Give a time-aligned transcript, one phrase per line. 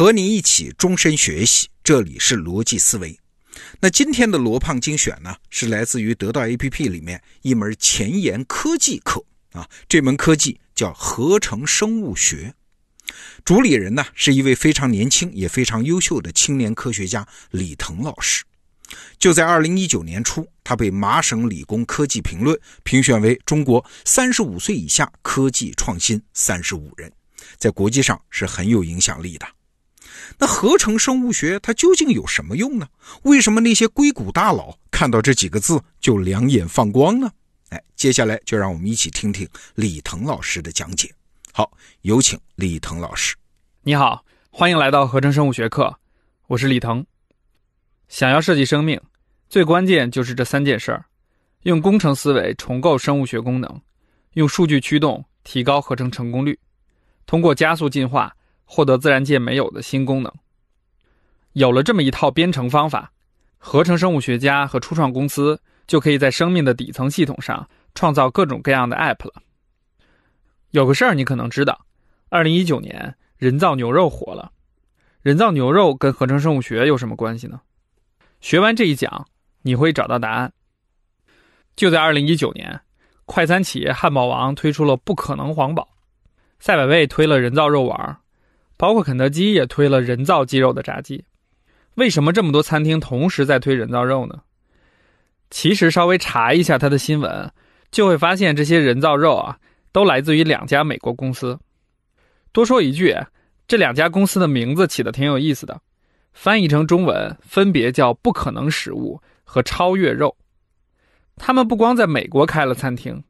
[0.00, 3.20] 和你一起终身学习，这里是逻辑思维。
[3.80, 9.68] 那今天的罗胖精选呢，是来自于得到 APP 里面一门前沿科技课啊。
[9.86, 12.54] 这门科技叫合成生物学，
[13.44, 18.42] 主理人呢是一位非常年轻也非常优秀的青年科学家李腾老师。
[19.18, 27.12] 就在二零一九年初，他被麻省理工科技评论评选为中国三十五岁以下科技创新三十五人，
[27.58, 29.46] 在国际上是很有影响力的。
[30.38, 32.88] 那合成生物学它究竟有什么用呢？
[33.22, 37.30] 为什么那些硅谷大佬看到这几个字就两眼放光呢？
[37.70, 41.12] 哎，接下来就让我们一起听听李腾老师的讲解。
[41.52, 41.70] 好，
[42.02, 43.36] 有请李腾老师。
[43.82, 45.96] 你好，欢迎来到合成生物学课，
[46.48, 47.04] 我是李腾。
[48.08, 49.00] 想要设计生命，
[49.48, 51.04] 最关键就是这三件事儿：
[51.62, 53.80] 用工程思维重构生物学功能，
[54.34, 56.58] 用数据驱动提高合成成功率，
[57.26, 58.34] 通过加速进化。
[58.72, 60.32] 获得自然界没有的新功能。
[61.54, 63.10] 有了这么一套编程方法，
[63.58, 69.42] 合成生物学家和初创公司就可以在生命的底层系统上创造各种各样的 App 了。
[70.70, 71.84] 有个事儿你可能知道，
[72.28, 74.52] 二零一九年人造牛肉火了。
[75.20, 77.60] 人造牛肉跟合成生物学有什么关系呢？
[78.40, 79.26] 学完这一讲，
[79.62, 80.52] 你会找到答案。
[81.74, 82.80] 就在二零一九年，
[83.26, 85.88] 快餐企业汉堡王推出了不可能皇堡，
[86.60, 88.16] 赛百味推了人造肉丸。
[88.80, 91.22] 包括肯德基也推了人造鸡肉的炸鸡，
[91.96, 94.40] 为什么这么多餐厅同时在推人造肉呢？
[95.50, 97.52] 其实稍微查一下它的新闻，
[97.90, 99.58] 就会发现这些人造肉啊，
[99.92, 101.58] 都来自于两家美国公司。
[102.52, 103.14] 多说一句，
[103.68, 105.78] 这两家公司的名字起的挺有意思的，
[106.32, 110.34] 翻译成中文分别叫“不可能食物”和“超越肉”。
[111.36, 113.22] 他们不光在美国开了餐厅，“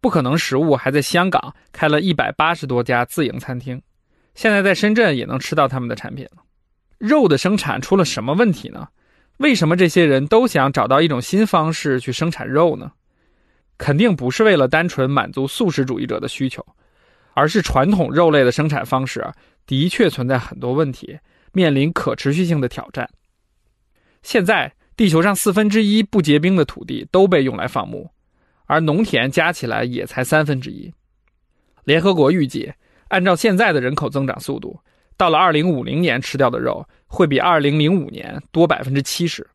[0.00, 3.82] 不可能食物”还在香港开了一百八十多家自营餐厅。
[4.34, 6.42] 现在在深圳也能吃到他们的产品了。
[6.98, 8.88] 肉的生产出了什么问题呢？
[9.38, 12.92] 为什么这些人都想找到一种新方式去生产肉呢？
[13.76, 16.64] 肯定不是为了单纯满足素食主义者的需求，
[17.32, 19.26] 而是传统肉类的生产方式
[19.66, 21.18] 的确存在很多问题，
[21.52, 23.10] 面临可持续性的挑战。
[24.22, 28.08] 现在地球上四分之一不结冰的土地都被用来放牧，
[28.66, 30.92] 而农田加起来也才三分之一。
[31.84, 32.72] 联合国预计。
[33.14, 34.76] 按照现在的人口增长速度，
[35.16, 39.48] 到了二零五零年，吃掉的肉会比二零零五年多百分之七十。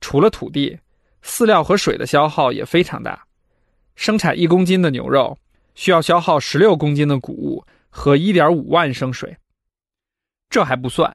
[0.00, 0.78] 除了土地、
[1.20, 3.26] 饲料和水的消耗也非常大，
[3.96, 5.36] 生产一公斤的牛肉
[5.74, 9.36] 需要消耗十六公斤的谷物和一点五万升水。
[10.48, 11.12] 这还不算，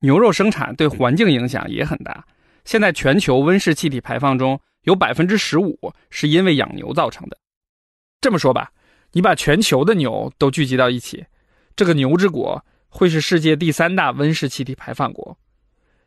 [0.00, 2.26] 牛肉生产对环境影响也很大。
[2.64, 5.78] 现在全球温室气体排放中有百分之十五
[6.10, 7.38] 是因为养牛造成的。
[8.20, 8.72] 这么说吧。
[9.12, 11.24] 你把全球的牛都聚集到一起，
[11.76, 15.36] 这个牛之国会是世界第三大温室气体排放国。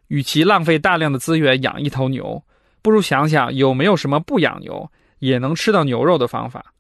[0.07, 2.43] 与其浪费大量的资源养一头牛，
[2.81, 6.73] 不如想想有没有什么不养牛也能吃到牛肉的方法。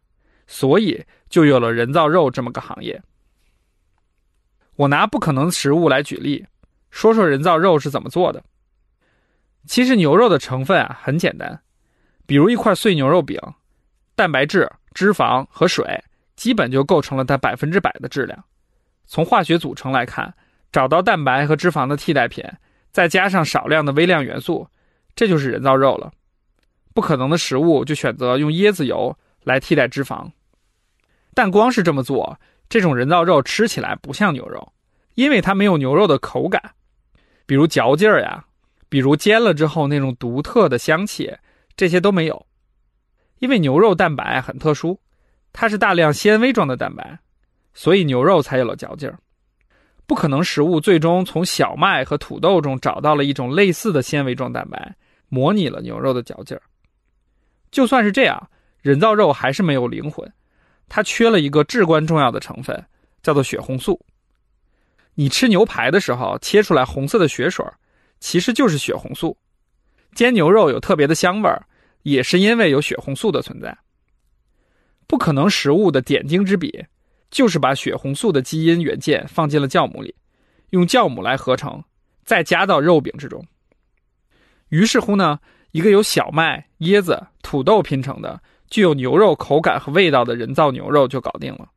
[0.47, 3.01] 所以就有了人造肉这么个行业。
[4.75, 6.45] 我拿不可能食物来举例，
[6.91, 8.43] 说说人造肉是怎么做的。
[9.65, 11.59] 其实牛肉的成分啊很简单，
[12.27, 13.39] 比如一块碎牛肉饼，
[14.15, 16.03] 蛋白质、脂肪和水。
[16.35, 18.43] 基本就构成了它百分之百的质量。
[19.05, 20.33] 从化学组成来看，
[20.71, 22.43] 找到蛋白和脂肪的替代品，
[22.91, 24.67] 再加上少量的微量元素，
[25.15, 26.11] 这就是人造肉了。
[26.93, 30.31] 不可能的食物就选择用椰子油来替代脂肪，
[31.33, 34.73] 但光是这么做，这种人造肉吃起来不像牛肉，
[35.13, 36.73] 因为它没有牛肉的口感，
[37.45, 38.45] 比如嚼劲儿呀，
[38.89, 41.35] 比如煎了之后那种独特的香气，
[41.75, 42.45] 这些都没有。
[43.39, 44.99] 因为牛肉蛋白很特殊。
[45.57, 47.17] 它是大量纤维状的蛋白，
[47.73, 49.17] 所以牛肉才有了嚼劲儿。
[50.05, 54.93] 不可能食物最终从小麦和土豆中找到了一种类似的纤维状蛋白，
[55.29, 56.61] 模拟了牛肉的嚼劲儿。
[57.71, 58.49] 就算是这样，
[58.81, 60.29] 人造肉还是没有灵魂，
[60.89, 62.77] 它缺了一个至关重要的成分，
[63.23, 63.97] 叫做血红素。
[65.13, 67.65] 你吃牛排的时候切出来红色的血水，
[68.19, 69.37] 其实就是血红素。
[70.13, 71.65] 煎牛肉有特别的香味儿，
[72.03, 73.75] 也是因为有血红素的存在。
[75.07, 76.85] 不可能食物的点睛之笔，
[77.29, 80.15] 就是把血红素的基因元件放进了酵母里，
[80.71, 81.83] 用酵母来合成，
[82.23, 83.45] 再加到肉饼之中。
[84.69, 85.39] 于是乎呢，
[85.71, 91.69] 一个由小麦、椰子、土豆拼成的、具有牛肉口感和味道的人造牛肉就搞定了。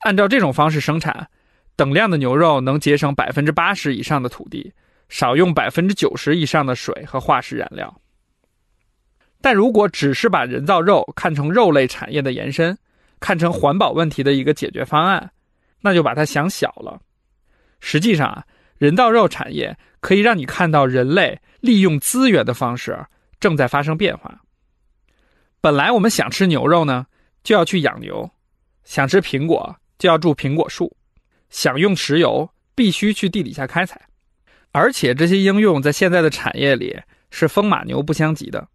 [0.00, 1.28] 按照这种方式生产，
[1.74, 4.72] 等量的牛肉能节省百分之八十以上的土地，
[5.08, 8.00] 少用百分之九十以上的水和化石燃料。
[9.40, 12.76] 但如果只是把人造肉看成肉类产业的延伸，
[13.20, 15.30] 看成环保问题的一个解决方案，
[15.80, 17.00] 那就把它想小了。
[17.80, 18.44] 实际上啊，
[18.78, 22.98] 人造肉产业可以让你看到人类利用资源的方式
[23.38, 24.40] 正在发生变化。
[25.60, 27.06] 本来我们想吃牛肉呢，
[27.42, 28.28] 就要去养牛；
[28.84, 30.86] 想吃苹果，就要种苹果树；
[31.50, 34.00] 想用石油，必须去地底下开采。
[34.70, 36.96] 而且这些应用在现在的产业里
[37.30, 38.68] 是风马牛不相及的，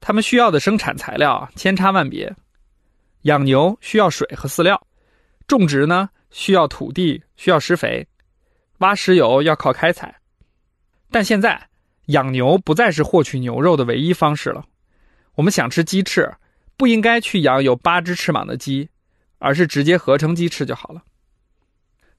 [0.00, 2.34] 他们需要的生产材料千差万别。
[3.22, 4.86] 养牛需要水和饲料，
[5.46, 8.08] 种植呢需要土地，需要施肥，
[8.78, 10.20] 挖石油要靠开采。
[11.10, 11.68] 但现在
[12.06, 14.64] 养牛不再是获取牛肉的唯一方式了。
[15.34, 16.32] 我们想吃鸡翅，
[16.76, 18.88] 不应该去养有八只翅膀的鸡，
[19.38, 21.02] 而是直接合成鸡翅就好了。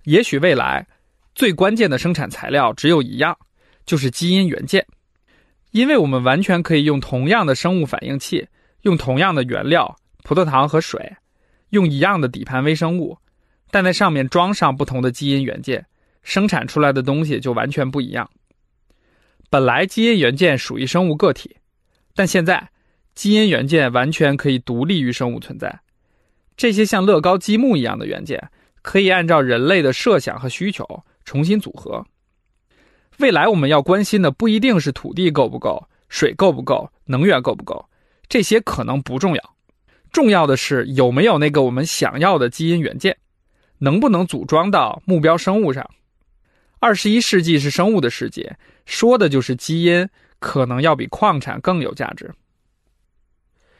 [0.03, 0.87] 也许未来
[1.33, 3.37] 最关键的生产材料只有一样，
[3.85, 4.85] 就是基因元件，
[5.71, 8.47] 因为我们完全可以用同样的生物反应器，
[8.81, 11.15] 用同样的原料葡萄糖和水，
[11.69, 13.17] 用一样的底盘微生物，
[13.71, 15.85] 但在上面装上不同的基因元件，
[16.23, 18.29] 生产出来的东西就完全不一样。
[19.49, 21.57] 本来基因元件属于生物个体，
[22.15, 22.69] 但现在。
[23.13, 25.81] 基因元件完全可以独立于生物存在，
[26.55, 28.49] 这些像乐高积木一样的元件，
[28.81, 32.05] 可以按照人类的设想和需求重新组合。
[33.17, 37.87] 未来我们要关心的不一定是土地够不够、水够不够、能源够不够，
[38.27, 39.55] 这些可能不重要，
[40.11, 43.15] 重要的是有没有那个我们想要的基因元件，
[43.77, 45.87] 能不能组装到目标生物上。
[46.79, 50.09] 二十一世纪是生物的世界，说的就是基因
[50.39, 52.33] 可能要比矿产更有价值。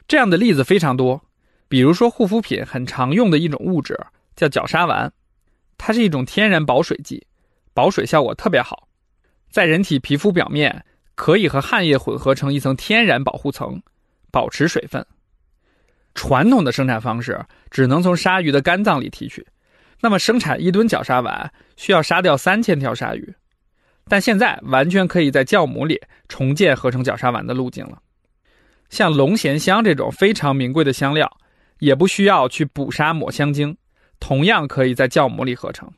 [0.07, 1.19] 这样的例子非常多，
[1.67, 3.99] 比如说护肤品很常用的一种物质
[4.35, 5.09] 叫角鲨烷，
[5.79, 7.25] 它是一种天然保水剂，
[7.73, 8.87] 保水效果特别好，
[9.51, 10.83] 在人体皮肤表面
[11.13, 13.80] 可以和汗液混合成一层天然保护层，
[14.31, 15.06] 保持水分。
[16.15, 17.39] 传统的生产方式
[17.69, 19.45] 只能从鲨鱼的肝脏里提取，
[20.00, 23.33] 那么生产一吨角鲨烷需要杀掉三千条鲨鱼，
[24.07, 28.01] 但现在完全可以在酵母里重建合成角鲨烷的路径了。
[28.89, 31.30] 像龙涎香这种非常名贵的香料，
[31.80, 33.77] 也不需要去捕杀抹香鲸，
[34.19, 35.89] 同样可以在酵母里合成。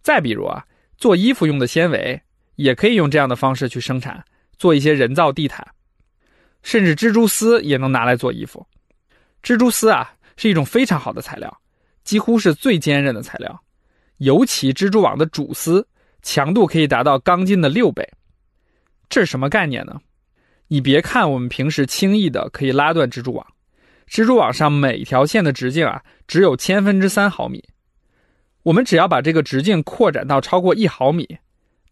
[0.00, 0.64] 再比如啊，
[0.96, 2.20] 做衣服用的纤维，
[2.56, 4.22] 也可以用这样的方式去生产，
[4.58, 5.66] 做一些人造地毯。
[6.62, 8.66] 甚至蜘蛛丝也能拿来做衣服。
[9.42, 11.60] 蜘蛛丝啊，是一种非常好的材料，
[12.02, 13.62] 几乎是最坚韧的材料。
[14.16, 15.86] 尤其蜘蛛网的主丝，
[16.22, 18.04] 强度可以达到钢筋的六倍。
[19.08, 20.00] 这是什么概念呢？
[20.66, 23.46] 你别看我们平时轻易的可以拉断蜘蛛网，
[24.08, 27.62] 蜘蛛网上每条线的直径啊只有千分之三毫米，
[28.64, 31.38] 我们只要把这个直径扩展到超过一毫米，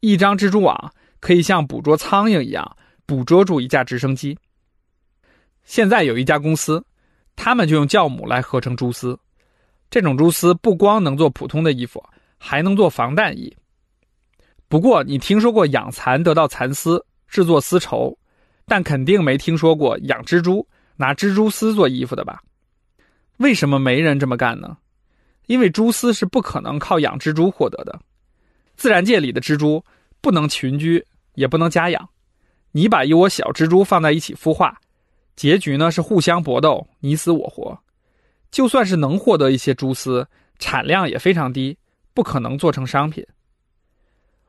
[0.04, 4.36] 一张蜘蛛网可以像捕捉苍蝇一样捕捉住一架直升机。
[5.64, 6.84] 现在有一家公司，
[7.34, 9.18] 他们就用酵母来合成蛛丝，
[9.88, 12.04] 这种蛛丝不光能做普通的衣服，
[12.36, 13.50] 还能做防弹衣。
[14.68, 18.18] 不过你听说过养蚕得到蚕丝制作丝绸？
[18.66, 22.42] 但肯定没听说过养蜘蛛拿蜘蛛丝做衣服的吧？
[23.38, 24.76] 为什么没人这么干呢？
[25.46, 27.98] 因为蛛丝是不可能靠养蜘蛛获得的。
[28.76, 29.84] 自然界里的蜘蛛
[30.20, 31.04] 不能群居，
[31.34, 32.08] 也不能家养。
[32.72, 34.76] 你把一窝小蜘蛛放在一起孵化，
[35.36, 37.78] 结局呢是互相搏斗，你死我活。
[38.50, 40.26] 就算是能获得一些蛛丝，
[40.58, 41.76] 产量也非常低，
[42.12, 43.26] 不可能做成商品。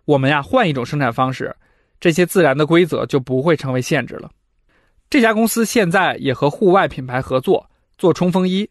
[0.06, 1.56] 我们呀，换一种生产方式。
[2.00, 4.30] 这些自然的规则就不会成为限制了。
[5.10, 8.70] 这家公司现在也和户外品牌合作做冲锋衣，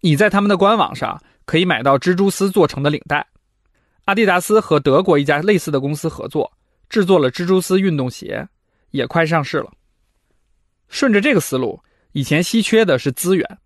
[0.00, 3.26] 你在他们的官网上可以买到蜘蛛丝做成的领带。
[4.04, 6.52] 阿迪达斯和德国一家类似的公司合作
[6.88, 8.48] 制作了蜘蛛丝运动鞋，
[8.90, 9.70] 也快上市了。
[10.88, 11.80] 顺着这个思路，
[12.12, 13.58] 以前稀缺的是资源，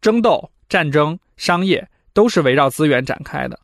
[0.00, 3.58] 争斗、战争、商业都是围绕资源展开的。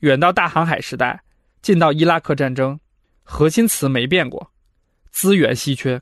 [0.00, 1.22] 远到大航海时代，
[1.60, 2.78] 近到伊拉克战争。
[3.22, 4.50] 核心词没变过，
[5.10, 6.00] 资源稀缺。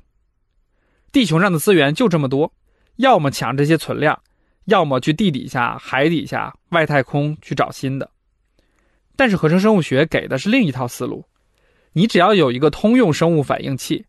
[1.10, 2.52] 地球上的资源就这么多，
[2.96, 4.22] 要么抢这些存量，
[4.66, 8.08] 要么去地底下、海底下、外太空去找新的。
[9.16, 11.24] 但是合成生物学给的是另一套思路，
[11.92, 14.04] 你只要有一个通用生物反应器，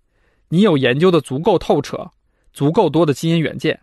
[0.49, 2.09] 你有研究的足够透彻，
[2.53, 3.79] 足够多的基因元件，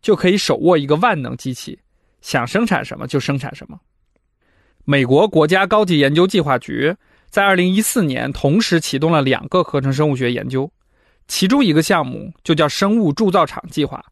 [0.00, 1.78] 就可以手握一个万能机器，
[2.20, 3.78] 想生产什么就生产什么。
[4.84, 6.96] 美国国家高级研究计划局。
[7.30, 10.70] 在二零一四年，同时启动了两个合成生物学研究，
[11.28, 14.04] 其中一个项目就叫生物铸造厂计划。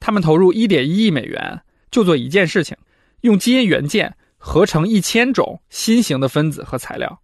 [0.00, 1.62] 他们投入一点一亿美元，
[1.92, 2.76] 就做一件事情：
[3.20, 4.12] 用基因元件
[4.44, 7.22] 合成一千种新型的分子和材料，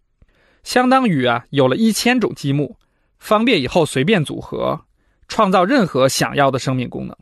[0.63, 2.77] 相当于啊有了一千种积木，
[3.19, 4.79] 方便以后随便组合，
[5.27, 7.15] 创造任何想要的生命功能。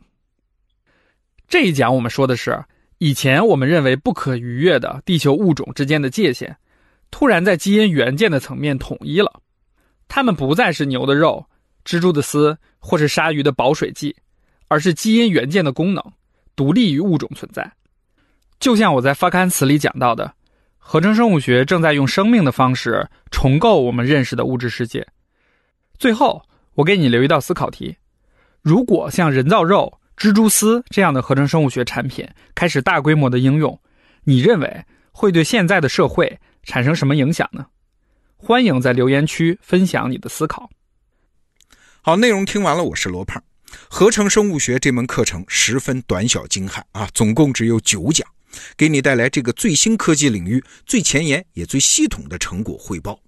[1.48, 2.64] 这一讲我们说的是
[2.98, 6.56] 以前我们认为不可逾越的地球物种之间的界限。
[7.10, 9.40] 突然在基因元件的层面统一了，
[10.06, 11.44] 它们不再是牛的肉、
[11.84, 14.14] 蜘蛛的丝或是鲨鱼的保水剂，
[14.68, 16.04] 而是基因元件的功能，
[16.54, 17.68] 独立于物种存在。
[18.60, 20.34] 就像我在发刊词里讲到的，
[20.78, 25.06] 合成生物学正在用生命的方式重构我们认识的物质世界。
[25.96, 26.42] 最后，
[26.74, 27.96] 我给你留一道思考题：
[28.62, 33.80] 如果像人造肉、蜘蛛丝这样的合成生物学产品开始大规模的应用，
[34.24, 37.66] 你认为会对现在的社会产生什么影响呢？
[38.36, 40.68] 欢迎在留言区分享你的思考。
[42.02, 43.42] 好，内容听完了，我是罗胖。
[43.88, 48.26] 合成生物学这门课程十分短小精悍啊，总共只有九讲。
[48.76, 53.20] 给你带来这个最新科技领域最前沿也最系统的成果汇报，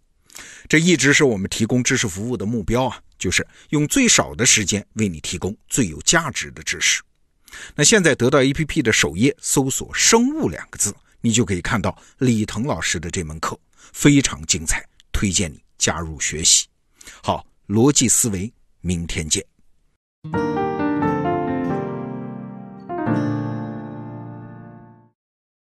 [0.69, 7.03] 这一直是我们提供知识服务的目标啊，就是用最少的时间为你提供最有价值的知识。
[7.75, 13.59] 那现在得到 APP 的首页搜索“生物”两个字，你就可以看到李腾老师的这门课
[13.93, 16.67] 非常精彩，推荐你加入学习。
[17.23, 19.45] 好，逻辑思维，明天见。